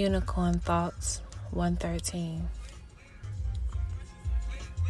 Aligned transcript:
Unicorn 0.00 0.58
Thoughts 0.60 1.20
113. 1.50 2.48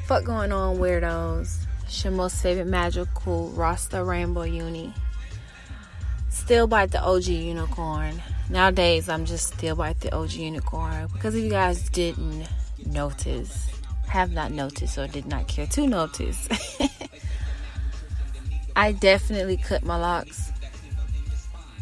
What 0.06 0.23
going 0.24 0.52
on, 0.52 0.77
weirdos? 0.77 1.66
It's 1.84 2.05
your 2.05 2.12
most 2.12 2.41
favorite 2.41 2.69
magical 2.69 3.48
Rasta 3.50 4.05
Rainbow 4.05 4.42
Uni. 4.42 4.95
Still 6.28 6.69
bite 6.69 6.92
the 6.92 7.02
OG 7.02 7.24
unicorn. 7.24 8.23
Nowadays, 8.48 9.09
I'm 9.09 9.24
just 9.24 9.55
still 9.55 9.74
bite 9.74 9.98
the 9.98 10.14
OG 10.14 10.33
unicorn 10.34 11.09
because 11.12 11.34
if 11.34 11.42
you 11.42 11.50
guys 11.50 11.89
didn't 11.89 12.47
notice, 12.86 13.69
have 14.06 14.33
not 14.33 14.52
noticed, 14.52 14.97
or 14.97 15.08
did 15.08 15.27
not 15.27 15.48
care 15.48 15.67
to 15.67 15.89
notice, 15.89 16.48
I 18.77 18.92
definitely 18.92 19.56
cut 19.56 19.83
my 19.83 19.97
locks. 19.97 20.52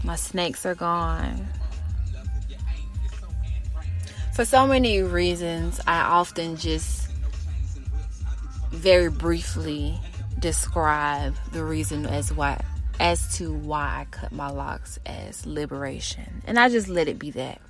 My 0.02 0.16
snakes 0.16 0.64
are 0.64 0.74
gone. 0.74 1.46
For 4.38 4.44
so 4.44 4.68
many 4.68 5.02
reasons, 5.02 5.80
I 5.84 5.98
often 5.98 6.56
just 6.58 7.10
very 8.70 9.10
briefly 9.10 9.98
describe 10.38 11.34
the 11.50 11.64
reason 11.64 12.06
as 12.06 12.32
why 12.32 12.62
as 13.00 13.36
to 13.38 13.52
why 13.52 14.02
I 14.02 14.06
cut 14.12 14.30
my 14.30 14.48
locks 14.48 15.00
as 15.04 15.44
liberation. 15.44 16.42
And 16.46 16.56
I 16.56 16.68
just 16.68 16.86
let 16.86 17.08
it 17.08 17.18
be 17.18 17.32
that. 17.32 17.60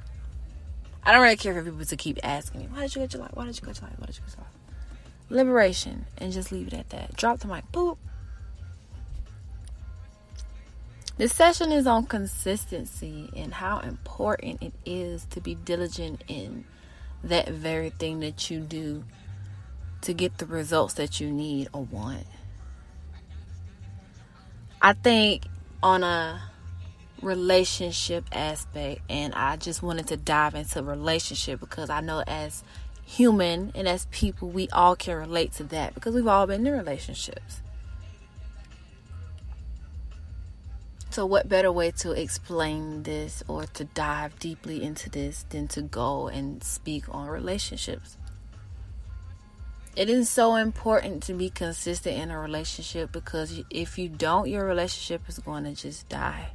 I 1.04 1.12
don't 1.12 1.22
really 1.22 1.36
care 1.36 1.54
for 1.54 1.62
people 1.62 1.86
to 1.86 1.96
keep 1.96 2.18
asking 2.22 2.60
me, 2.60 2.68
why 2.70 2.82
did 2.82 2.94
you 2.94 3.00
cut 3.00 3.14
your 3.14 3.22
lock? 3.22 3.34
Why 3.34 3.46
did 3.46 3.56
you 3.58 3.62
cut 3.62 3.80
your 3.80 3.88
lock? 3.88 3.98
Why 3.98 4.06
did 4.08 4.16
you 4.16 4.22
cut 4.26 4.36
your? 4.36 5.38
Liberation. 5.38 6.04
And 6.18 6.34
just 6.34 6.52
leave 6.52 6.66
it 6.66 6.74
at 6.74 6.90
that. 6.90 7.16
Drop 7.16 7.38
the 7.38 7.48
mic. 7.48 7.64
Boop. 7.72 7.96
This 11.18 11.34
session 11.34 11.72
is 11.72 11.88
on 11.88 12.06
consistency 12.06 13.28
and 13.34 13.52
how 13.52 13.80
important 13.80 14.62
it 14.62 14.72
is 14.86 15.24
to 15.30 15.40
be 15.40 15.56
diligent 15.56 16.22
in 16.28 16.64
that 17.24 17.48
very 17.48 17.90
thing 17.90 18.20
that 18.20 18.52
you 18.52 18.60
do 18.60 19.02
to 20.02 20.12
get 20.12 20.38
the 20.38 20.46
results 20.46 20.94
that 20.94 21.18
you 21.18 21.32
need 21.32 21.70
or 21.72 21.82
want. 21.82 22.24
I 24.80 24.92
think 24.92 25.46
on 25.82 26.04
a 26.04 26.40
relationship 27.20 28.24
aspect, 28.30 29.00
and 29.10 29.34
I 29.34 29.56
just 29.56 29.82
wanted 29.82 30.06
to 30.06 30.16
dive 30.16 30.54
into 30.54 30.84
relationship 30.84 31.58
because 31.58 31.90
I 31.90 32.00
know 32.00 32.22
as 32.28 32.62
human 33.04 33.72
and 33.74 33.88
as 33.88 34.06
people, 34.12 34.50
we 34.50 34.68
all 34.68 34.94
can 34.94 35.16
relate 35.16 35.50
to 35.54 35.64
that 35.64 35.94
because 35.94 36.14
we've 36.14 36.28
all 36.28 36.46
been 36.46 36.64
in 36.64 36.72
relationships. 36.72 37.60
So, 41.18 41.26
what 41.26 41.48
better 41.48 41.72
way 41.72 41.90
to 42.02 42.12
explain 42.12 43.02
this 43.02 43.42
or 43.48 43.66
to 43.66 43.82
dive 43.82 44.38
deeply 44.38 44.84
into 44.84 45.10
this 45.10 45.44
than 45.48 45.66
to 45.66 45.82
go 45.82 46.28
and 46.28 46.62
speak 46.62 47.12
on 47.12 47.26
relationships? 47.26 48.16
It 49.96 50.08
is 50.08 50.30
so 50.30 50.54
important 50.54 51.24
to 51.24 51.34
be 51.34 51.50
consistent 51.50 52.16
in 52.16 52.30
a 52.30 52.38
relationship 52.38 53.10
because 53.10 53.60
if 53.68 53.98
you 53.98 54.08
don't, 54.08 54.48
your 54.48 54.64
relationship 54.64 55.22
is 55.28 55.40
going 55.40 55.64
to 55.64 55.74
just 55.74 56.08
die. 56.08 56.50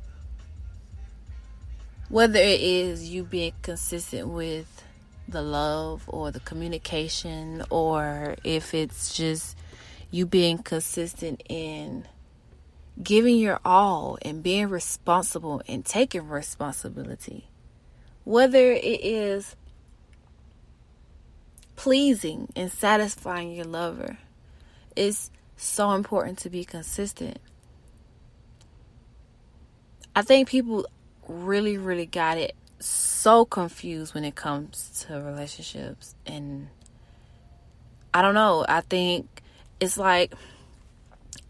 Whether 2.08 2.40
it 2.40 2.62
is 2.62 3.10
you 3.10 3.26
being 3.26 3.52
consistent 3.64 4.30
with 4.30 4.82
the 5.28 5.42
love 5.42 6.06
or 6.08 6.32
the 6.32 6.40
communication, 6.40 7.64
or 7.70 8.38
if 8.46 8.74
it's 8.74 9.14
just 9.14 9.58
you 10.10 10.26
being 10.26 10.60
consistent 10.60 11.44
in 11.50 12.06
giving 13.02 13.38
your 13.38 13.60
all 13.66 14.18
and 14.22 14.44
being 14.44 14.70
responsible 14.70 15.62
and 15.68 15.84
taking 15.84 16.28
responsibility. 16.28 17.48
Whether 18.24 18.72
it 18.72 19.04
is 19.04 19.56
pleasing 21.76 22.52
and 22.56 22.72
satisfying 22.72 23.52
your 23.52 23.66
lover, 23.66 24.18
it's 24.96 25.32
so 25.58 25.92
important 25.94 26.38
to 26.40 26.50
be 26.50 26.64
consistent. 26.64 27.40
I 30.16 30.22
think 30.22 30.48
people 30.48 30.86
really, 31.28 31.78
really 31.78 32.06
got 32.06 32.38
it 32.38 32.56
so 32.80 33.46
confused 33.46 34.14
when 34.14 34.24
it 34.24 34.36
comes 34.36 35.06
to 35.08 35.20
relationships. 35.20 36.14
And 36.26 36.68
I 38.14 38.22
don't 38.22 38.36
know, 38.36 38.66
I 38.68 38.82
think 38.82 39.42
it's 39.80 39.98
like 39.98 40.34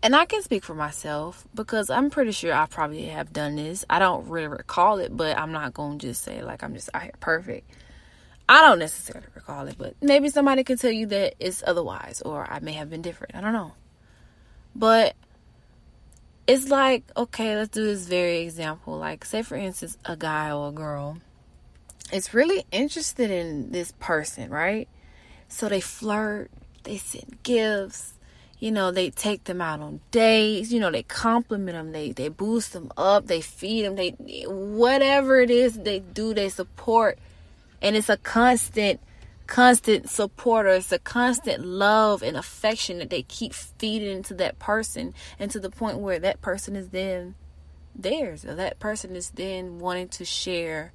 and 0.03 0.14
I 0.14 0.25
can 0.25 0.41
speak 0.44 0.66
for 0.66 0.75
myself 0.75 1.47
because 1.56 1.90
I'm 1.90 2.09
pretty 2.09 2.34
sure 2.34 2.53
I 2.53 2.66
probably 2.66 3.06
have 3.06 3.31
done 3.31 3.56
this. 3.56 3.86
I 3.90 4.00
don't 4.00 4.28
really 4.28 4.47
recall 4.47 5.00
it, 5.00 5.16
but 5.16 5.38
I'm 5.38 5.53
not 5.53 5.74
going 5.74 5.97
to 6.00 6.08
just 6.08 6.24
say 6.24 6.44
like 6.44 6.62
I'm 6.62 6.74
just 6.74 6.90
here 6.94 7.12
perfect. 7.22 7.72
I 8.50 8.62
don't 8.62 8.80
necessarily 8.80 9.25
recall 9.34 9.66
it, 9.68 9.78
but 9.78 9.96
maybe 10.02 10.28
somebody 10.28 10.66
can 10.66 10.78
tell 10.78 10.91
you 10.91 11.06
that 11.08 11.36
it's 11.40 11.64
otherwise, 11.66 12.22
or 12.25 12.46
I 12.52 12.59
may 12.59 12.74
have 12.74 12.90
been 12.90 13.02
different. 13.02 13.36
I 13.36 13.41
don't 13.41 13.53
know. 13.53 13.72
But 14.75 15.16
it's 16.46 16.68
like, 16.68 17.06
okay, 17.16 17.56
let's 17.56 17.70
do 17.70 17.85
this 17.85 18.06
very 18.06 18.40
example. 18.40 18.97
Like, 18.97 19.24
say 19.24 19.41
for 19.41 19.56
instance, 19.56 19.97
a 20.03 20.18
guy 20.18 20.52
or 20.52 20.68
a 20.68 20.72
girl 20.74 21.20
is 22.12 22.34
really 22.34 22.66
interested 22.74 23.31
in 23.31 23.72
this 23.72 23.94
person, 24.02 24.50
right? 24.50 24.90
So 25.47 25.70
they 25.70 25.80
flirt, 25.80 26.52
they 26.84 26.97
send 26.97 27.38
gifts, 27.44 28.12
you 28.63 28.72
know 28.72 28.91
they 28.91 29.09
take 29.09 29.44
them 29.44 29.59
out 29.59 29.81
on 29.81 30.00
dates 30.09 30.72
you 30.72 30.79
know 30.79 30.90
they 30.90 31.03
compliment 31.03 31.75
them 31.75 31.91
they 31.91 32.13
they 32.13 32.29
boost 32.29 32.72
them 32.72 32.90
up 32.96 33.28
they 33.28 33.41
feed 33.41 33.84
them 33.84 33.97
they 33.97 34.12
whatever 34.47 35.41
it 35.41 35.51
is 35.51 35.79
they 35.79 36.00
do 36.00 36.34
they 36.34 36.47
support. 36.47 37.19
And 37.81 37.97
it's 37.97 38.07
a 38.07 38.16
constant 38.16 39.02
constant 39.47 40.09
supporter 40.09 40.69
it's 40.69 40.94
a 40.94 41.00
constant 41.00 41.66
love 41.66 42.23
and 42.23 42.38
affection 42.38 43.00
that 43.00 43.09
they 43.09 43.23
keep 43.23 43.53
feeding 43.53 44.09
into 44.09 44.34
that 44.35 44.57
person 44.59 45.13
and 45.38 45.52
to 45.52 45.59
the 45.59 45.69
point 45.69 45.97
where 45.97 46.19
that 46.19 46.41
person 46.41 46.78
is 46.78 46.88
then 46.90 47.35
theirs 47.94 48.46
or 48.46 48.56
that 48.56 48.79
person 48.79 49.18
is 49.18 49.31
then 49.31 49.79
wanting 49.79 50.07
to 50.07 50.23
share 50.23 50.94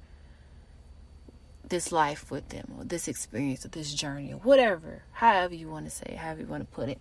this 1.67 1.91
life 1.91 2.31
with 2.31 2.49
them 2.49 2.73
or 2.79 2.83
this 2.83 3.07
experience 3.07 3.63
or 3.63 3.67
this 3.67 3.93
journey 3.93 4.33
or 4.33 4.37
whatever 4.39 5.03
however 5.11 5.53
you 5.53 5.69
want 5.69 5.85
to 5.85 5.91
say 5.91 6.07
it, 6.07 6.17
however 6.17 6.41
you 6.41 6.47
want 6.47 6.67
to 6.67 6.75
put 6.75 6.89
it 6.89 6.97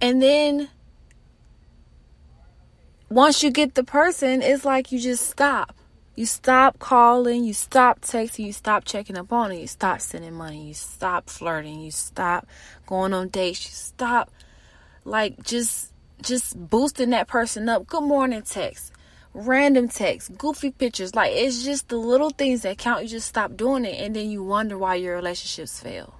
And 0.00 0.22
then 0.22 0.70
once 3.10 3.42
you 3.42 3.50
get 3.50 3.74
the 3.74 3.84
person, 3.84 4.40
it's 4.40 4.64
like 4.64 4.92
you 4.92 4.98
just 4.98 5.28
stop. 5.28 5.74
You 6.16 6.26
stop 6.26 6.78
calling, 6.78 7.44
you 7.44 7.54
stop 7.54 8.00
texting, 8.00 8.46
you 8.46 8.52
stop 8.52 8.84
checking 8.84 9.16
up 9.16 9.32
on 9.32 9.52
it, 9.52 9.60
you 9.60 9.66
stop 9.66 10.00
sending 10.00 10.34
money, 10.34 10.68
you 10.68 10.74
stop 10.74 11.28
flirting, 11.28 11.80
you 11.80 11.90
stop 11.90 12.46
going 12.86 13.14
on 13.14 13.28
dates, 13.28 13.64
you 13.64 13.72
stop 13.72 14.30
like 15.04 15.42
just 15.42 15.92
just 16.22 16.58
boosting 16.58 17.10
that 17.10 17.26
person 17.26 17.68
up. 17.68 17.86
Good 17.86 18.02
morning 18.02 18.42
text, 18.42 18.92
random 19.32 19.88
text, 19.88 20.36
goofy 20.36 20.70
pictures. 20.70 21.14
Like 21.14 21.32
it's 21.32 21.64
just 21.64 21.88
the 21.88 21.96
little 21.96 22.30
things 22.30 22.62
that 22.62 22.78
count. 22.78 23.02
You 23.02 23.08
just 23.08 23.28
stop 23.28 23.56
doing 23.56 23.84
it 23.84 23.98
and 23.98 24.14
then 24.14 24.30
you 24.30 24.42
wonder 24.42 24.76
why 24.76 24.96
your 24.96 25.14
relationships 25.14 25.80
fail 25.80 26.19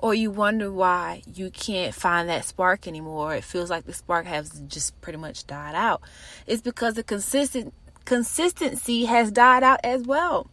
or 0.00 0.14
you 0.14 0.30
wonder 0.30 0.72
why 0.72 1.22
you 1.34 1.50
can't 1.50 1.94
find 1.94 2.28
that 2.28 2.46
spark 2.46 2.88
anymore. 2.88 3.34
It 3.34 3.44
feels 3.44 3.68
like 3.68 3.84
the 3.84 3.92
spark 3.92 4.24
has 4.24 4.62
just 4.66 4.98
pretty 5.02 5.18
much 5.18 5.46
died 5.46 5.74
out. 5.74 6.00
It's 6.46 6.62
because 6.62 6.94
the 6.94 7.02
consistent 7.02 7.74
consistency 8.06 9.04
has 9.04 9.30
died 9.30 9.62
out 9.62 9.78
as 9.84 10.02
well. 10.04 10.48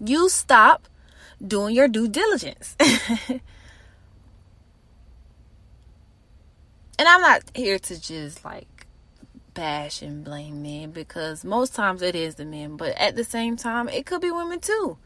You 0.00 0.28
stop 0.28 0.88
doing 1.44 1.76
your 1.76 1.86
due 1.86 2.08
diligence. 2.08 2.76
and 2.80 3.40
I'm 6.98 7.20
not 7.20 7.42
here 7.54 7.78
to 7.78 8.00
just 8.00 8.44
like 8.44 8.86
bash 9.54 10.02
and 10.02 10.24
blame 10.24 10.60
men 10.60 10.90
because 10.90 11.44
most 11.44 11.72
times 11.72 12.02
it 12.02 12.16
is 12.16 12.34
the 12.34 12.44
men, 12.44 12.76
but 12.76 12.96
at 12.98 13.14
the 13.14 13.22
same 13.24 13.56
time, 13.56 13.88
it 13.88 14.06
could 14.06 14.20
be 14.20 14.32
women 14.32 14.58
too. 14.58 14.98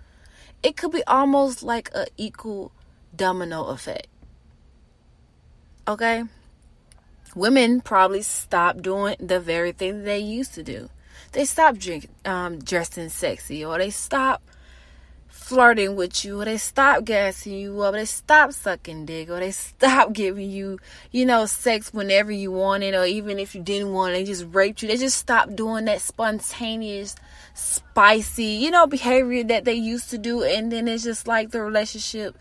It 0.62 0.78
could 0.78 0.93
be 0.93 1.04
almost 1.04 1.62
like 1.62 1.90
a 1.94 2.06
equal 2.16 2.72
domino 3.17 3.67
effect. 3.67 4.09
Okay? 5.89 6.25
Women 7.35 7.81
probably 7.81 8.23
stop 8.23 8.81
doing 8.81 9.17
the 9.21 9.41
very 9.41 9.73
thing 9.73 10.05
they 10.05 10.19
used 10.19 10.55
to 10.55 10.63
do. 10.63 10.89
They 11.33 11.45
stop 11.45 11.77
drink, 11.77 12.09
um, 12.25 12.59
dressing 12.59 13.11
sexy, 13.11 13.65
or 13.65 13.79
they 13.79 13.91
stop 13.91 14.43
flirting 15.29 15.95
with 15.95 16.25
you, 16.25 16.41
or 16.41 16.45
they 16.47 16.57
stop 16.57 17.05
gassing 17.05 17.53
you 17.53 17.81
up, 17.83 17.95
or 17.95 17.99
they 17.99 18.05
stop 18.05 18.53
sucking 18.53 19.05
dick, 19.05 19.29
or 19.29 19.39
they 19.39 19.51
stop 19.51 20.13
giving 20.15 20.51
you, 20.51 20.79
you 21.13 21.27
know, 21.27 21.47
sex 21.47 21.93
whenever 21.93 22.33
you 22.33 22.51
want 22.51 22.83
it, 22.83 22.95
or 22.95 23.05
even 23.05 23.39
if 23.39 23.55
you 23.55 23.63
didn't 23.63 23.93
want 23.93 24.15
it, 24.15 24.17
they 24.17 24.25
just 24.25 24.47
raped 24.51 24.83
you. 24.83 24.89
They 24.89 24.97
just 24.97 25.19
stop 25.19 25.55
doing 25.55 25.85
that 25.85 26.01
spontaneous, 26.01 27.15
spicy, 27.55 28.45
you 28.45 28.71
know, 28.71 28.87
behavior 28.87 29.45
that 29.45 29.65
they 29.65 29.75
used 29.75 30.11
to 30.11 30.19
do, 30.19 30.43
and 30.43 30.73
then 30.73 30.89
it's 30.89 31.05
just 31.05 31.29
like 31.29 31.51
the 31.51 31.61
relationship 31.61 32.35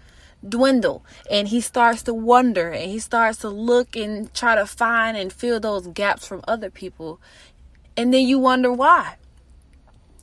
dwindle 0.47 1.03
and 1.31 1.47
he 1.47 1.59
starts 1.61 2.03
to 2.03 2.13
wonder 2.13 2.69
and 2.69 2.91
he 2.91 2.99
starts 2.99 3.39
to 3.39 3.49
look 3.49 3.95
and 3.95 4.33
try 4.33 4.55
to 4.55 4.65
find 4.65 5.17
and 5.17 5.33
fill 5.33 5.59
those 5.59 5.87
gaps 5.87 6.27
from 6.27 6.41
other 6.47 6.69
people 6.69 7.19
and 7.97 8.13
then 8.13 8.27
you 8.27 8.37
wonder 8.39 8.71
why 8.71 9.15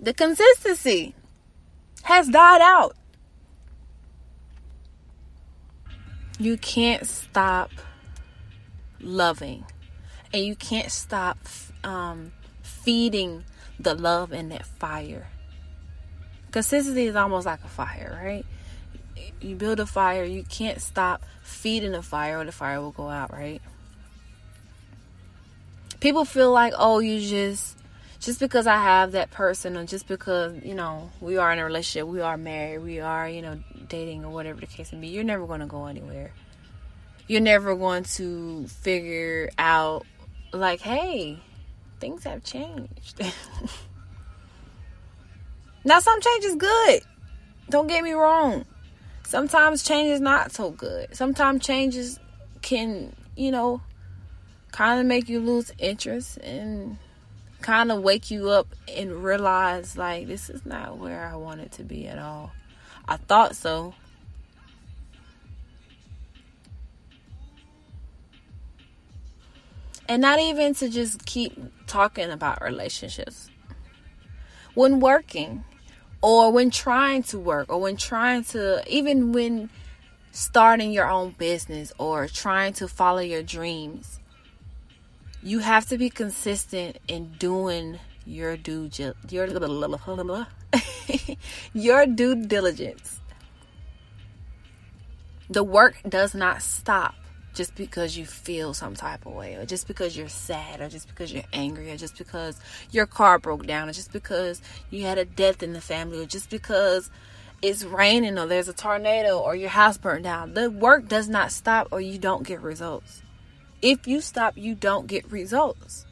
The 0.01 0.13
consistency 0.13 1.15
has 2.03 2.29
died 2.29 2.61
out. 2.61 2.97
You 6.41 6.57
can't 6.57 7.07
stop 7.07 7.71
loving, 9.01 9.65
and 10.35 10.45
you 10.45 10.57
can't 10.57 10.91
stop 10.91 11.39
um, 11.85 12.33
feeding 12.63 13.45
the 13.79 13.95
love 13.95 14.33
and 14.33 14.51
that 14.51 14.67
fire. 14.67 15.29
Consistency 16.51 17.07
is 17.07 17.15
almost 17.15 17.47
like 17.47 17.63
a 17.63 17.69
fire, 17.69 18.21
right? 18.25 18.45
You 19.41 19.57
build 19.57 19.81
a 19.81 19.87
fire, 19.87 20.25
you 20.25 20.45
can't 20.45 20.81
stop 20.81 21.25
feeding 21.43 21.93
the 21.93 22.03
fire, 22.03 22.41
or 22.41 22.45
the 22.45 22.53
fire 22.53 22.81
will 22.81 22.93
go 22.93 23.09
out, 23.09 23.33
right? 23.33 23.61
People 26.01 26.25
feel 26.25 26.51
like, 26.51 26.73
oh, 26.77 26.99
you 26.99 27.21
just 27.21 27.77
just 28.21 28.39
because 28.39 28.69
I 28.69 28.77
have 28.77 29.13
that 29.13 29.31
person, 29.31 29.77
or 29.77 29.85
just 29.85 30.07
because 30.07 30.55
you 30.65 30.75
know 30.75 31.11
we 31.21 31.37
are 31.37 31.53
in 31.53 31.59
a 31.59 31.65
relationship, 31.65 32.09
we 32.09 32.21
are 32.21 32.37
married, 32.37 32.79
we 32.79 33.01
are 33.01 33.29
you 33.29 33.43
know 33.43 33.59
dating, 33.89 34.25
or 34.25 34.31
whatever 34.31 34.61
the 34.61 34.67
case 34.67 34.93
may 34.93 35.01
be, 35.01 35.09
you're 35.09 35.25
never 35.25 35.47
going 35.47 35.61
to 35.61 35.67
go 35.67 35.87
anywhere. 35.87 36.33
You're 37.29 37.41
never 37.41 37.77
going 37.77 38.05
to 38.17 38.67
figure 38.67 39.51
out, 39.57 40.05
like, 40.53 40.81
hey, 40.81 41.39
things 42.01 42.25
have 42.25 42.43
changed. 42.43 43.21
now, 45.85 46.01
some 46.01 46.21
change 46.21 46.45
is 46.45 46.57
good. 46.57 47.03
Don't 47.71 47.87
get 47.87 48.03
me 48.03 48.13
wrong. 48.13 48.67
Sometimes 49.25 49.83
change 49.83 50.11
is 50.11 50.21
not 50.21 50.53
so 50.53 50.71
good. 50.71 51.15
Sometimes 51.17 51.65
changes 51.65 52.19
can, 52.61 53.15
you 53.37 53.51
know, 53.51 53.81
kind 54.73 55.01
of 55.01 55.07
make 55.07 55.29
you 55.29 55.41
lose 55.41 55.73
interest 55.79 56.39
and 56.39 56.99
kind 57.61 57.93
of 57.93 58.03
wake 58.03 58.31
you 58.31 58.51
up 58.51 58.67
and 58.89 59.23
realize 59.23 59.97
like 59.97 60.27
this 60.27 60.51
is 60.51 60.67
not 60.67 60.99
where 60.99 61.27
I 61.27 61.37
wanted 61.37 61.73
to 61.73 61.85
be 61.85 62.09
at 62.09 62.19
all. 62.19 62.53
I 63.09 63.17
thought 63.17 63.57
so. 63.57 63.95
And 70.09 70.21
not 70.21 70.41
even 70.41 70.75
to 70.75 70.89
just 70.89 71.25
keep 71.25 71.57
talking 71.87 72.31
about 72.31 72.61
relationships. 72.61 73.49
When 74.75 75.01
working 75.01 75.65
or 76.23 76.51
when 76.53 76.71
trying 76.71 77.23
to 77.23 77.39
work 77.39 77.71
or 77.71 77.81
when 77.81 77.97
trying 77.97 78.45
to 78.45 78.83
even 78.87 79.33
when 79.33 79.69
starting 80.31 80.93
your 80.93 81.11
own 81.11 81.35
business 81.37 81.93
or 81.99 82.27
trying 82.27 82.73
to 82.73 82.89
follow 82.89 83.21
your 83.21 83.43
dreams 83.43 84.21
you 85.43 85.59
have 85.59 85.87
to 85.87 85.99
be 85.99 86.09
consistent 86.09 86.99
in 87.09 87.33
doing 87.39 87.99
your 88.25 88.57
due 88.57 88.89
your 89.29 89.47
your 91.73 92.07
due 92.07 92.47
diligence. 92.47 93.21
The 95.51 95.65
work 95.65 95.97
does 96.09 96.35
not 96.35 96.63
stop 96.63 97.15
just 97.55 97.75
because 97.75 98.17
you 98.17 98.25
feel 98.25 98.73
some 98.75 98.95
type 98.95 99.27
of 99.27 99.33
way 99.33 99.55
or 99.55 99.67
just 99.67 99.87
because 99.87 100.17
you're 100.17 100.29
sad 100.29 100.81
or 100.81 100.89
just 100.89 101.09
because 101.09 101.33
you're 101.33 101.45
angry 101.53 101.91
or 101.91 101.97
just 101.97 102.17
because 102.17 102.59
your 102.91 103.07
car 103.07 103.39
broke 103.39 103.67
down 103.67 103.89
or 103.89 103.93
just 103.93 104.13
because 104.13 104.61
you 104.91 105.05
had 105.05 105.19
a 105.19 105.25
death 105.25 105.63
in 105.63 105.73
the 105.73 105.81
family 105.81 106.21
or 106.21 106.27
just 106.27 106.51
because 106.51 107.11
it's 107.61 107.85
raining 107.85 108.39
or 108.39 108.47
there's 108.47 108.69
a 108.69 108.73
tornado 108.73 109.39
or 109.39 109.55
your 109.55 109.69
house 109.69 109.99
burned 109.99 110.25
down. 110.25 110.55
The 110.55 110.71
work 110.71 111.09
does 111.09 111.29
not 111.29 111.53
stop 111.53 111.89
or 111.91 112.01
you 112.01 112.19
don't 112.19 112.47
get 112.47 112.61
results. 112.61 113.23
If 113.81 114.07
you 114.07 114.21
stop, 114.21 114.57
you 114.57 114.75
don't 114.75 115.07
get 115.07 115.31
results. 115.31 116.07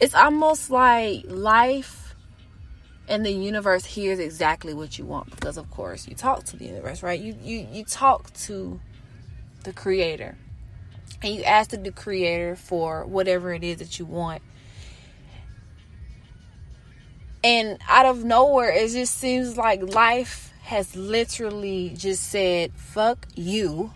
It's 0.00 0.14
almost 0.14 0.70
like 0.70 1.24
life 1.28 2.01
and 3.08 3.26
the 3.26 3.30
universe 3.30 3.84
hears 3.84 4.18
exactly 4.18 4.74
what 4.74 4.98
you 4.98 5.04
want 5.04 5.30
because 5.30 5.56
of 5.56 5.70
course 5.70 6.06
you 6.08 6.14
talk 6.14 6.44
to 6.44 6.56
the 6.56 6.66
universe, 6.66 7.02
right? 7.02 7.20
You 7.20 7.36
you 7.42 7.66
you 7.70 7.84
talk 7.84 8.32
to 8.34 8.80
the 9.64 9.72
creator. 9.72 10.36
And 11.22 11.36
you 11.36 11.44
ask 11.44 11.70
the 11.70 11.92
creator 11.92 12.56
for 12.56 13.06
whatever 13.06 13.54
it 13.54 13.62
is 13.62 13.78
that 13.78 13.98
you 13.98 14.04
want. 14.04 14.42
And 17.44 17.78
out 17.88 18.06
of 18.06 18.24
nowhere, 18.24 18.72
it 18.72 18.90
just 18.90 19.18
seems 19.18 19.56
like 19.56 19.94
life 19.94 20.52
has 20.62 20.96
literally 20.96 21.90
just 21.96 22.28
said, 22.28 22.72
fuck 22.74 23.26
you 23.36 23.92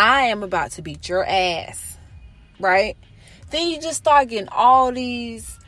I 0.00 0.22
am 0.28 0.42
about 0.42 0.70
to 0.72 0.82
beat 0.82 1.10
your 1.10 1.26
ass. 1.26 1.98
Right? 2.58 2.96
Then 3.50 3.68
you 3.68 3.80
just 3.80 3.98
start 3.98 4.28
getting 4.28 4.48
all 4.48 4.92
these 4.92 5.58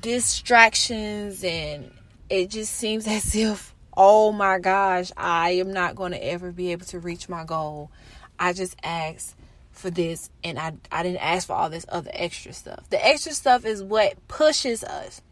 distractions 0.00 1.44
and 1.44 1.90
it 2.28 2.50
just 2.50 2.74
seems 2.74 3.06
as 3.06 3.34
if 3.34 3.74
oh 3.96 4.30
my 4.32 4.58
gosh, 4.58 5.10
I 5.16 5.52
am 5.52 5.72
not 5.72 5.96
going 5.96 6.12
to 6.12 6.22
ever 6.22 6.52
be 6.52 6.72
able 6.72 6.86
to 6.86 6.98
reach 6.98 7.28
my 7.28 7.44
goal. 7.44 7.90
I 8.38 8.52
just 8.52 8.76
asked 8.82 9.34
for 9.70 9.90
this 9.90 10.30
and 10.44 10.58
I, 10.58 10.74
I 10.92 11.02
didn't 11.02 11.24
ask 11.24 11.46
for 11.46 11.54
all 11.54 11.70
this 11.70 11.86
other 11.88 12.10
extra 12.12 12.52
stuff. 12.52 12.88
The 12.90 13.04
extra 13.04 13.32
stuff 13.32 13.64
is 13.64 13.82
what 13.82 14.14
pushes 14.28 14.84
us. 14.84 15.22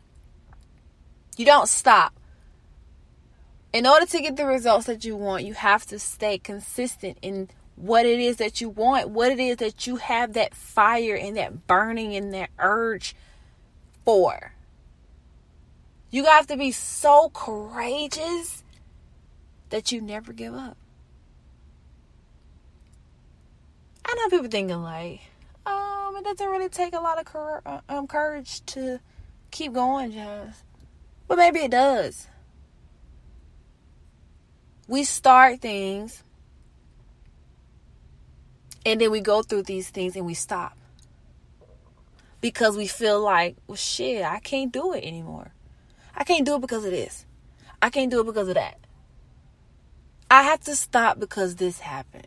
You 1.37 1.45
don't 1.45 1.69
stop. 1.69 2.15
In 3.73 3.87
order 3.87 4.07
to 4.07 4.21
get 4.21 4.37
the 4.37 4.47
results 4.47 4.87
that 4.87 5.05
you 5.05 5.17
want, 5.17 5.45
you 5.45 5.55
have 5.55 5.85
to 5.87 5.99
stay 5.99 6.39
consistent 6.39 7.19
in 7.23 7.51
what 7.77 8.07
it 8.07 8.21
is 8.21 8.37
that 8.37 8.61
you 8.61 8.69
want, 8.69 9.09
what 9.09 9.33
it 9.33 9.41
is 9.41 9.57
that 9.57 9.87
you 9.87 9.97
have 9.97 10.35
that 10.35 10.55
fire 10.55 11.17
and 11.17 11.37
that 11.37 11.67
burning 11.67 12.15
and 12.15 12.33
that 12.33 12.51
urge 12.59 13.17
for. 14.05 14.53
You 16.11 16.27
have 16.27 16.47
to 16.49 16.57
be 16.57 16.71
so 16.71 17.31
courageous 17.35 18.63
that 19.71 19.91
you 19.91 20.01
never 20.01 20.33
give 20.33 20.55
up. 20.55 20.77
I 24.05 24.15
know 24.15 24.29
people 24.29 24.51
thinking 24.51 24.83
like, 24.83 25.21
um, 25.67 26.15
it 26.17 26.25
doesn't 26.25 26.47
really 26.47 26.69
take 26.69 26.95
a 26.95 27.01
lot 27.01 27.19
of 27.19 27.61
uh, 27.67 27.81
um, 27.89 28.07
courage 28.07 28.65
to 28.67 29.01
keep 29.51 29.73
going, 29.73 30.13
Jazz. 30.13 30.63
But 31.27 31.39
maybe 31.39 31.61
it 31.61 31.71
does. 31.71 32.29
We 34.87 35.05
start 35.05 35.61
things 35.61 36.23
and 38.87 39.01
then 39.01 39.11
we 39.11 39.21
go 39.21 39.43
through 39.43 39.63
these 39.63 39.89
things 39.89 40.15
and 40.15 40.27
we 40.27 40.35
stop. 40.35 40.77
Because 42.45 42.77
we 42.77 42.87
feel 42.87 43.23
like, 43.23 43.57
well, 43.67 43.75
shit, 43.75 44.23
I 44.23 44.39
can't 44.39 44.71
do 44.71 44.93
it 44.93 45.03
anymore. 45.03 45.55
I 46.15 46.25
can't 46.25 46.45
do 46.45 46.57
it 46.57 46.61
because 46.61 46.85
of 46.85 46.91
this. 46.91 47.25
I 47.81 47.89
can't 47.89 48.11
do 48.11 48.21
it 48.21 48.27
because 48.27 48.49
of 48.49 48.55
that. 48.57 48.79
I 50.31 50.43
have 50.43 50.61
to 50.65 50.77
stop 50.77 51.19
because 51.19 51.57
this 51.57 51.81
happened. 51.81 52.27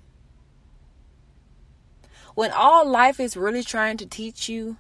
When 2.33 2.49
all 2.51 2.89
life 2.89 3.19
is 3.19 3.37
really 3.37 3.61
trying 3.61 3.97
to 3.97 4.07
teach 4.07 4.49
you 4.49 4.77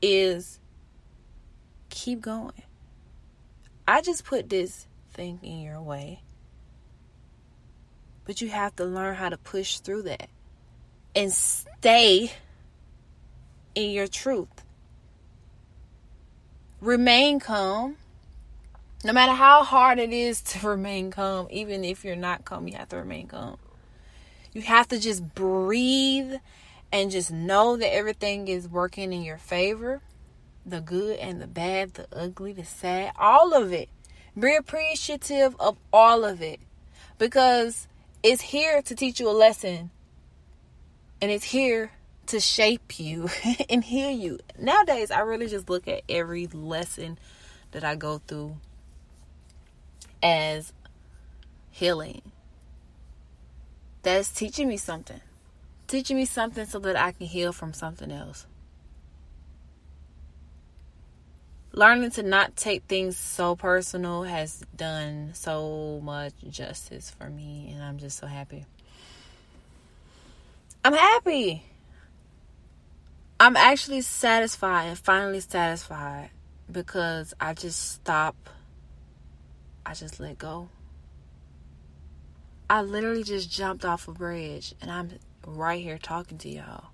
is 0.00 0.60
keep 1.90 2.22
going. 2.22 2.62
I 3.86 4.00
just 4.00 4.24
put 4.24 4.48
this 4.48 4.86
thing 5.12 5.40
in 5.42 5.60
your 5.60 5.82
way. 5.82 6.22
But 8.24 8.40
you 8.40 8.48
have 8.48 8.74
to 8.76 8.86
learn 8.86 9.14
how 9.16 9.28
to 9.28 9.36
push 9.36 9.80
through 9.80 10.04
that 10.04 10.30
and 11.14 11.30
stay 11.30 12.32
in 13.74 13.90
your 13.90 14.06
truth. 14.06 14.64
Remain 16.80 17.40
calm. 17.40 17.96
No 19.04 19.12
matter 19.12 19.32
how 19.32 19.64
hard 19.64 19.98
it 19.98 20.12
is 20.12 20.40
to 20.42 20.66
remain 20.68 21.10
calm, 21.10 21.48
even 21.50 21.84
if 21.84 22.04
you're 22.04 22.16
not 22.16 22.44
calm, 22.44 22.68
you 22.68 22.76
have 22.76 22.88
to 22.90 22.96
remain 22.96 23.26
calm. 23.26 23.58
You 24.52 24.62
have 24.62 24.88
to 24.88 24.98
just 24.98 25.34
breathe 25.34 26.34
and 26.92 27.10
just 27.10 27.32
know 27.32 27.76
that 27.76 27.92
everything 27.92 28.48
is 28.48 28.68
working 28.68 29.12
in 29.12 29.22
your 29.22 29.38
favor 29.38 30.00
the 30.66 30.80
good 30.80 31.18
and 31.18 31.40
the 31.40 31.46
bad, 31.46 31.94
the 31.94 32.06
ugly, 32.12 32.52
the 32.52 32.64
sad, 32.64 33.12
all 33.18 33.52
of 33.54 33.72
it. 33.72 33.88
Be 34.38 34.56
appreciative 34.56 35.54
of 35.60 35.76
all 35.92 36.24
of 36.24 36.42
it 36.42 36.60
because 37.18 37.86
it's 38.22 38.42
here 38.42 38.82
to 38.82 38.94
teach 38.94 39.20
you 39.20 39.28
a 39.28 39.32
lesson 39.32 39.90
and 41.20 41.30
it's 41.30 41.44
here 41.44 41.92
to 42.28 42.40
shape 42.40 42.98
you 42.98 43.28
and 43.68 43.84
heal 43.84 44.10
you. 44.10 44.38
Nowadays, 44.58 45.10
I 45.10 45.20
really 45.20 45.48
just 45.48 45.68
look 45.68 45.88
at 45.88 46.02
every 46.08 46.46
lesson 46.46 47.18
that 47.72 47.84
I 47.84 47.94
go 47.94 48.20
through 48.26 48.56
as 50.22 50.72
healing. 51.70 52.22
That's 54.02 54.30
teaching 54.30 54.68
me 54.68 54.76
something. 54.76 55.20
Teaching 55.86 56.16
me 56.16 56.24
something 56.24 56.66
so 56.66 56.78
that 56.80 56.96
I 56.96 57.12
can 57.12 57.26
heal 57.26 57.52
from 57.52 57.72
something 57.72 58.10
else. 58.10 58.46
Learning 61.72 62.10
to 62.12 62.22
not 62.22 62.54
take 62.54 62.84
things 62.84 63.16
so 63.16 63.56
personal 63.56 64.22
has 64.22 64.64
done 64.76 65.30
so 65.34 66.00
much 66.04 66.32
justice 66.48 67.10
for 67.10 67.28
me, 67.28 67.72
and 67.74 67.82
I'm 67.82 67.98
just 67.98 68.18
so 68.18 68.28
happy. 68.28 68.64
I'm 70.84 70.92
happy. 70.92 71.64
I'm 73.44 73.56
actually 73.58 74.00
satisfied 74.00 74.86
and 74.86 74.98
finally 74.98 75.40
satisfied 75.40 76.30
because 76.72 77.34
I 77.38 77.52
just 77.52 77.92
stop. 77.92 78.34
I 79.84 79.92
just 79.92 80.18
let 80.18 80.38
go. 80.38 80.70
I 82.70 82.80
literally 82.80 83.22
just 83.22 83.52
jumped 83.52 83.84
off 83.84 84.08
a 84.08 84.12
bridge 84.12 84.74
and 84.80 84.90
I'm 84.90 85.10
right 85.46 85.82
here 85.82 85.98
talking 85.98 86.38
to 86.38 86.48
y'all. 86.48 86.86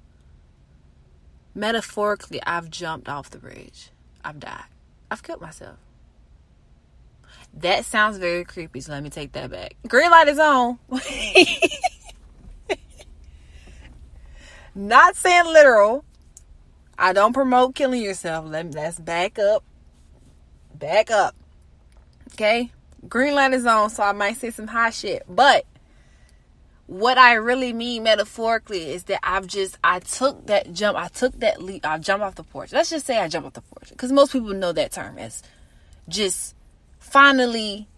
Metaphorically, 1.54 2.42
I've 2.44 2.68
jumped 2.68 3.08
off 3.08 3.30
the 3.30 3.38
bridge. 3.38 3.90
I've 4.24 4.40
died. 4.40 4.64
I've 5.08 5.22
killed 5.22 5.40
myself. 5.40 5.76
That 7.54 7.84
sounds 7.84 8.18
very 8.18 8.42
creepy, 8.42 8.80
so 8.80 8.90
let 8.90 9.04
me 9.04 9.10
take 9.10 9.30
that 9.34 9.52
back. 9.52 9.76
Green 9.86 10.10
light 10.10 10.26
is 10.26 10.40
on. 10.40 10.80
Not 14.74 15.14
saying 15.14 15.44
literal. 15.46 16.04
I 17.00 17.14
don't 17.14 17.32
promote 17.32 17.74
killing 17.74 18.02
yourself. 18.02 18.46
Let 18.46 18.74
let's 18.74 19.00
back 19.00 19.38
up. 19.38 19.64
Back 20.74 21.10
up. 21.10 21.34
Okay? 22.34 22.70
Green 23.08 23.34
light 23.34 23.54
is 23.54 23.64
on, 23.64 23.88
so 23.88 24.02
I 24.02 24.12
might 24.12 24.36
say 24.36 24.50
some 24.50 24.66
high 24.66 24.90
shit. 24.90 25.24
But 25.26 25.64
what 26.86 27.16
I 27.16 27.34
really 27.34 27.72
mean 27.72 28.02
metaphorically 28.02 28.90
is 28.90 29.04
that 29.04 29.20
I've 29.22 29.46
just 29.46 29.78
I 29.82 30.00
took 30.00 30.46
that 30.48 30.74
jump, 30.74 30.98
I 30.98 31.08
took 31.08 31.40
that 31.40 31.62
leap, 31.62 31.86
I 31.86 31.96
jumped 31.96 32.22
off 32.22 32.34
the 32.34 32.44
porch. 32.44 32.70
Let's 32.70 32.90
just 32.90 33.06
say 33.06 33.18
I 33.18 33.28
jumped 33.28 33.46
off 33.46 33.54
the 33.54 33.62
porch. 33.62 33.88
Because 33.88 34.12
most 34.12 34.32
people 34.32 34.52
know 34.52 34.72
that 34.72 34.92
term 34.92 35.16
as 35.16 35.42
just 36.06 36.54
finally 36.98 37.88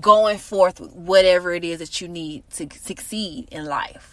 going 0.00 0.38
forth 0.38 0.80
with 0.80 0.92
whatever 0.96 1.52
it 1.52 1.62
is 1.62 1.78
that 1.78 2.00
you 2.00 2.08
need 2.08 2.42
to 2.50 2.66
succeed 2.80 3.46
in 3.52 3.64
life. 3.66 4.11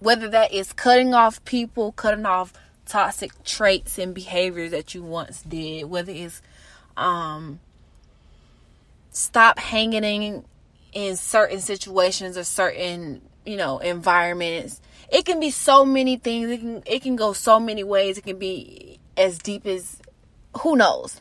Whether 0.00 0.28
that 0.28 0.52
is 0.52 0.72
cutting 0.72 1.14
off 1.14 1.44
people, 1.44 1.92
cutting 1.92 2.26
off 2.26 2.52
toxic 2.86 3.44
traits 3.44 3.98
and 3.98 4.14
behaviors 4.14 4.70
that 4.70 4.94
you 4.94 5.02
once 5.02 5.42
did, 5.42 5.84
whether 5.84 6.12
it's 6.12 6.40
um 6.96 7.60
stop 9.10 9.58
hanging 9.58 10.04
in, 10.04 10.44
in 10.92 11.16
certain 11.16 11.60
situations 11.60 12.36
or 12.38 12.44
certain, 12.44 13.20
you 13.44 13.56
know, 13.56 13.78
environments. 13.78 14.80
It 15.10 15.24
can 15.24 15.40
be 15.40 15.50
so 15.50 15.84
many 15.84 16.16
things. 16.16 16.50
It 16.50 16.60
can 16.60 16.82
it 16.86 17.02
can 17.02 17.16
go 17.16 17.32
so 17.32 17.58
many 17.58 17.84
ways. 17.84 18.18
It 18.18 18.24
can 18.24 18.38
be 18.38 18.98
as 19.16 19.38
deep 19.38 19.66
as 19.66 20.00
who 20.60 20.76
knows? 20.76 21.20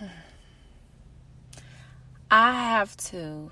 I 2.30 2.52
have 2.52 2.96
to 3.08 3.50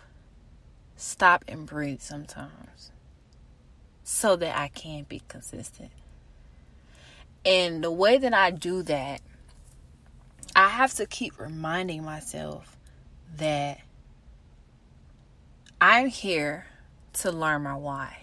stop 0.97 1.45
and 1.49 1.67
breathe 1.67 2.01
sometimes 2.01 2.93
so 4.03 4.37
that 4.37 4.59
I 4.59 4.69
can 4.69 5.05
be 5.05 5.23
consistent. 5.29 5.91
And 7.45 7.83
the 7.85 7.91
way 7.91 8.19
that 8.19 8.35
I 8.35 8.51
do 8.51 8.83
that, 8.83 9.21
I 10.57 10.69
have 10.69 10.95
to 10.95 11.07
keep 11.07 11.39
reminding 11.39 12.05
myself 12.05 12.77
that 13.37 13.81
I'm 15.81 16.09
here 16.09 16.67
to 17.15 17.31
learn 17.31 17.63
my 17.63 17.75
why 17.75 18.19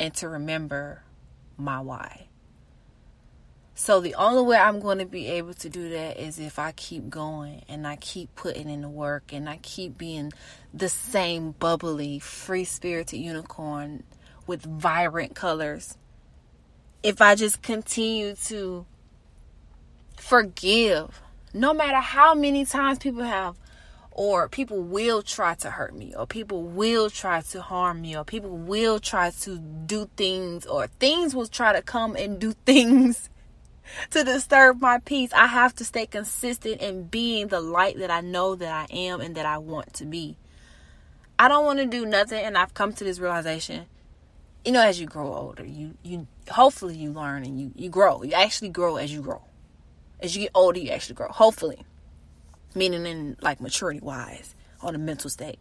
and 0.00 0.14
to 0.14 0.28
remember 0.28 1.02
my 1.56 1.80
why. 1.80 2.26
So 3.76 4.00
the 4.00 4.14
only 4.14 4.42
way 4.42 4.56
I'm 4.56 4.78
going 4.78 4.98
to 4.98 5.04
be 5.04 5.26
able 5.26 5.54
to 5.54 5.68
do 5.68 5.88
that 5.90 6.16
is 6.16 6.38
if 6.38 6.60
I 6.60 6.70
keep 6.72 7.10
going 7.10 7.64
and 7.68 7.86
I 7.86 7.96
keep 7.96 8.34
putting 8.36 8.70
in 8.70 8.82
the 8.82 8.88
work 8.88 9.32
and 9.32 9.48
I 9.48 9.56
keep 9.62 9.98
being 9.98 10.32
the 10.72 10.88
same 10.88 11.52
bubbly, 11.52 12.20
free 12.20 12.64
spirited 12.64 13.18
unicorn 13.18 14.04
with 14.46 14.62
vibrant 14.62 15.34
colors. 15.34 15.98
If 17.02 17.20
I 17.20 17.34
just 17.34 17.62
continue 17.62 18.36
to 18.44 18.86
forgive, 20.16 21.20
no 21.52 21.74
matter 21.74 21.98
how 21.98 22.32
many 22.32 22.64
times 22.64 23.00
people 23.00 23.24
have 23.24 23.56
or 24.12 24.48
people 24.48 24.82
will 24.82 25.20
try 25.20 25.56
to 25.56 25.70
hurt 25.70 25.96
me 25.96 26.14
or 26.14 26.28
people 26.28 26.62
will 26.62 27.10
try 27.10 27.40
to 27.40 27.60
harm 27.60 28.02
me 28.02 28.16
or 28.16 28.24
people 28.24 28.56
will 28.56 29.00
try 29.00 29.30
to 29.30 29.58
do 29.58 30.08
things 30.16 30.64
or 30.64 30.86
things 30.86 31.34
will 31.34 31.48
try 31.48 31.72
to 31.72 31.82
come 31.82 32.14
and 32.14 32.38
do 32.38 32.52
things 32.64 33.28
to 34.10 34.24
disturb 34.24 34.80
my 34.80 34.98
peace 34.98 35.32
i 35.32 35.46
have 35.46 35.74
to 35.74 35.84
stay 35.84 36.06
consistent 36.06 36.80
in 36.80 37.04
being 37.04 37.48
the 37.48 37.60
light 37.60 37.98
that 37.98 38.10
i 38.10 38.20
know 38.20 38.54
that 38.54 38.72
i 38.72 38.92
am 38.94 39.20
and 39.20 39.34
that 39.34 39.46
i 39.46 39.58
want 39.58 39.92
to 39.92 40.04
be. 40.04 40.36
I 41.38 41.48
don't 41.48 41.64
want 41.64 41.80
to 41.80 41.86
do 41.86 42.06
nothing 42.06 42.44
and 42.44 42.56
i've 42.56 42.74
come 42.74 42.92
to 42.94 43.04
this 43.04 43.18
realization 43.18 43.86
you 44.64 44.72
know 44.72 44.82
as 44.82 45.00
you 45.00 45.06
grow 45.06 45.32
older 45.34 45.64
you 45.64 45.94
you 46.02 46.26
hopefully 46.50 46.96
you 46.96 47.12
learn 47.12 47.44
and 47.44 47.60
you 47.60 47.72
you 47.74 47.88
grow. 47.88 48.22
You 48.22 48.32
actually 48.32 48.70
grow 48.70 48.96
as 48.96 49.12
you 49.12 49.22
grow. 49.22 49.42
As 50.20 50.36
you 50.36 50.42
get 50.42 50.52
older 50.54 50.78
you 50.78 50.90
actually 50.90 51.14
grow. 51.14 51.28
Hopefully. 51.28 51.84
Meaning 52.74 53.06
in 53.06 53.36
like 53.40 53.60
maturity 53.60 54.00
wise 54.00 54.54
on 54.80 54.94
a 54.94 54.98
mental 54.98 55.30
state. 55.30 55.58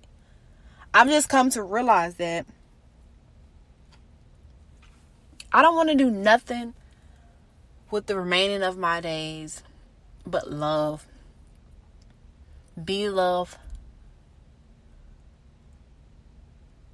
I've 0.94 1.08
just 1.08 1.30
come 1.30 1.50
to 1.52 1.64
realize 1.64 2.16
that 2.16 2.46
I 5.52 5.62
don't 5.62 5.76
want 5.76 5.90
to 5.90 5.96
do 5.96 6.10
nothing 6.10 6.74
with 7.94 8.08
the 8.08 8.18
remaining 8.18 8.64
of 8.64 8.76
my 8.76 9.00
days 9.00 9.62
but 10.26 10.50
love, 10.50 11.06
be 12.84 13.08
love, 13.08 13.56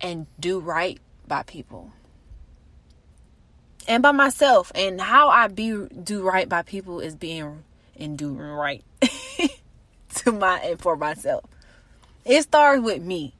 and 0.01 0.27
do 0.37 0.59
right 0.59 0.99
by 1.25 1.41
people 1.43 1.93
and 3.87 4.03
by 4.03 4.11
myself. 4.11 4.73
And 4.75 4.99
how 4.99 5.29
I 5.29 5.47
be 5.47 5.87
do 5.87 6.21
right 6.21 6.49
by 6.49 6.63
people 6.63 6.99
is 6.99 7.15
being 7.15 7.63
and 7.95 8.17
doing 8.17 8.37
right. 8.37 8.83
to 10.15 10.33
my 10.33 10.59
and 10.59 10.81
for 10.81 10.97
myself. 10.97 11.45
It 12.25 12.41
starts 12.41 12.83
with 12.83 13.01
me. 13.01 13.35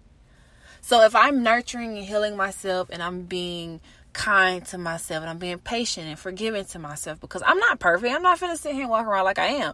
So 0.79 1.03
if 1.03 1.13
I'm 1.13 1.43
nurturing 1.43 1.97
and 1.97 2.05
healing 2.05 2.37
myself 2.37 2.89
and 2.89 3.03
I'm 3.03 3.23
being 3.23 3.81
kind 4.19 4.65
to 4.65 4.77
myself 4.77 5.21
and 5.21 5.29
I'm 5.29 5.37
being 5.37 5.59
patient 5.59 6.07
and 6.07 6.19
forgiving 6.19 6.65
to 6.65 6.79
myself 6.79 7.21
because 7.21 7.41
I'm 7.45 7.57
not 7.57 7.79
perfect. 7.79 8.13
I'm 8.13 8.21
not 8.21 8.37
gonna 8.37 8.57
sit 8.57 8.73
here 8.73 8.81
and 8.81 8.89
walk 8.89 9.07
around 9.07 9.23
like 9.23 9.39
I 9.39 9.47
am. 9.47 9.73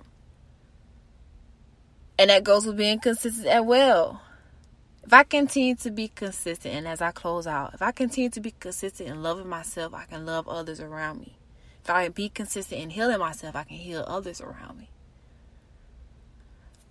And 2.20 2.30
that 2.30 2.44
goes 2.44 2.64
with 2.64 2.78
being 2.78 3.00
consistent 3.00 3.48
as 3.48 3.64
well. 3.64 4.22
If 5.04 5.12
I 5.12 5.24
continue 5.24 5.74
to 5.78 5.90
be 5.90 6.10
consistent 6.10 6.76
and 6.76 6.88
as 6.88 7.02
I 7.02 7.10
close 7.10 7.48
out, 7.48 7.74
if 7.74 7.82
I 7.82 7.92
continue 7.92 8.30
to 8.30 8.40
be 8.40 8.54
consistent 8.60 9.10
in 9.10 9.24
loving 9.24 9.50
myself, 9.50 9.96
I 9.96 10.06
can 10.06 10.28
love 10.28 10.48
others 10.48 10.80
around 10.80 11.22
me. 11.22 11.38
If 11.84 11.90
I 11.90 12.08
be 12.10 12.30
consistent 12.30 12.82
in 12.82 12.92
healing 12.92 13.18
myself, 13.18 13.56
I 13.56 13.64
can 13.64 13.78
heal 13.78 14.06
others 14.08 14.42
around 14.42 14.78
me. 14.78 14.90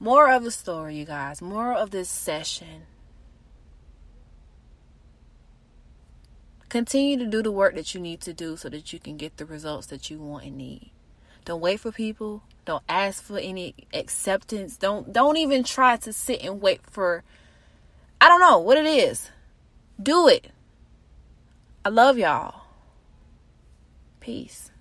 More 0.00 0.28
of 0.28 0.42
the 0.42 0.50
story, 0.50 0.96
you 0.96 1.04
guys. 1.04 1.40
More 1.40 1.72
of 1.72 1.92
this 1.92 2.08
session. 2.08 2.82
Continue 6.74 7.16
to 7.18 7.26
do 7.26 7.40
the 7.40 7.52
work 7.52 7.76
that 7.76 7.94
you 7.94 8.00
need 8.00 8.20
to 8.22 8.32
do 8.32 8.56
so 8.56 8.68
that 8.68 8.92
you 8.92 8.98
can 8.98 9.16
get 9.16 9.36
the 9.36 9.46
results 9.46 9.86
that 9.86 10.10
you 10.10 10.18
want 10.18 10.44
and 10.44 10.56
need. 10.56 10.90
Don't 11.44 11.60
wait 11.60 11.78
for 11.78 11.92
people. 11.92 12.42
Don't 12.64 12.82
ask 12.88 13.22
for 13.22 13.38
any 13.38 13.76
acceptance. 13.92 14.76
Don't 14.76 15.12
don't 15.12 15.36
even 15.36 15.62
try 15.62 15.96
to 15.98 16.12
sit 16.12 16.42
and 16.42 16.60
wait 16.60 16.80
for 16.90 17.22
I 18.20 18.26
don't 18.26 18.40
know 18.40 18.58
what 18.58 18.76
it 18.76 18.86
is. 18.86 19.30
Do 20.02 20.26
it. 20.26 20.50
I 21.84 21.90
love 21.90 22.18
y'all. 22.18 22.62
Peace. 24.18 24.72